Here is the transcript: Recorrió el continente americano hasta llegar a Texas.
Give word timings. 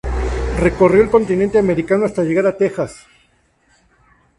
Recorrió 0.57 1.03
el 1.03 1.11
continente 1.11 1.59
americano 1.59 2.07
hasta 2.07 2.23
llegar 2.23 2.47
a 2.47 2.57
Texas. 2.57 3.05